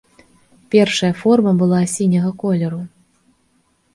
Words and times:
Першая 0.75 1.09
форма 1.19 1.51
была 1.61 1.81
сіняга 1.95 2.31
колеру. 2.45 2.81